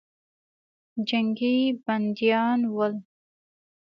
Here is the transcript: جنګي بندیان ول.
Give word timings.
جنګي 1.07 1.57
بندیان 1.85 2.59
ول. 2.75 2.93